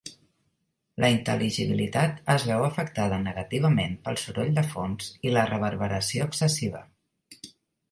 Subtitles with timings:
[1.03, 6.85] La intel·ligibilitat es veu afectada negativament pel soroll de fons i la reverberació excessiva.